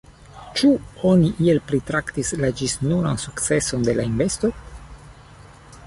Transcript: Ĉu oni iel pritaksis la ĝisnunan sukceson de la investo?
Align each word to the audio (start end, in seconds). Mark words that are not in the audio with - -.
Ĉu 0.59 0.69
oni 1.09 1.29
iel 1.47 1.59
pritaksis 1.67 2.33
la 2.45 2.49
ĝisnunan 2.63 3.23
sukceson 3.27 3.87
de 3.91 3.97
la 4.01 4.11
investo? 4.15 4.53